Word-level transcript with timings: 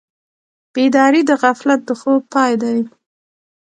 بیداري 0.73 1.21
د 1.29 1.31
غفلت 1.41 1.81
د 1.87 1.89
خوب 1.99 2.21
پای 2.33 2.53
دی. 2.61 2.79